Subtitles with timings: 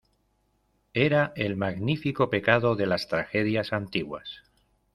[0.95, 4.41] era el magnífico pecado de las tragedias antiguas.